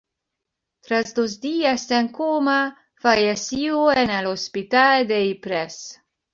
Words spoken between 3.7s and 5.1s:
en el hospital